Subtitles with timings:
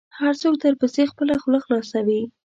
[0.19, 2.21] هر څوک درپسې خپله خوله خلاصوي.